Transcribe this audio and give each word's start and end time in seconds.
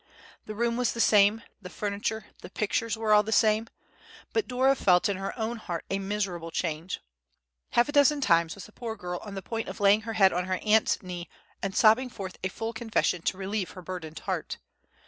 The 0.47 0.55
room 0.55 0.77
was 0.77 0.93
the 0.93 0.99
same, 0.99 1.43
the 1.61 1.69
furniture, 1.69 2.25
the 2.41 2.49
pictures 2.49 2.97
were 2.97 3.13
all 3.13 3.21
the 3.21 3.31
same, 3.31 3.67
but 4.33 4.47
Dora 4.47 4.75
felt 4.75 5.07
in 5.07 5.17
her 5.17 5.37
own 5.37 5.57
heart 5.57 5.85
a 5.91 5.99
miserable 5.99 6.49
change. 6.49 7.01
Half 7.73 7.87
a 7.87 7.91
dozen 7.91 8.19
times 8.19 8.55
was 8.55 8.65
the 8.65 8.71
poor 8.71 8.95
girl 8.95 9.19
on 9.23 9.35
the 9.35 9.43
point 9.43 9.69
of 9.69 9.79
laying 9.79 10.01
her 10.01 10.13
head 10.13 10.33
on 10.33 10.45
her 10.45 10.57
aunt's 10.63 11.03
knee, 11.03 11.29
and 11.61 11.75
sobbing 11.75 12.09
forth 12.09 12.39
a 12.43 12.49
full 12.49 12.73
confession 12.73 13.21
to 13.21 13.37
relieve 13.37 13.69
her 13.77 13.83
burdened 13.83 14.17
heart. 14.17 14.57